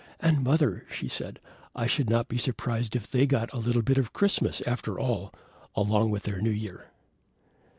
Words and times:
"And, 0.19 0.43
mother," 0.43 0.87
she 0.89 1.07
said, 1.07 1.39
"I 1.75 1.85
should 1.85 2.09
not 2.09 2.27
be 2.27 2.39
surprised 2.39 2.95
if 2.95 3.07
they 3.07 3.19
had 3.19 3.29
got 3.29 3.53
a 3.53 3.59
little 3.59 3.83
bit 3.83 3.99
of 3.99 4.13
Christmas, 4.13 4.59
after 4.65 4.97
all, 4.99 5.31
along 5.75 6.09
with 6.09 6.23
their 6.23 6.41
New 6.41 6.49
Year!" 6.49 6.87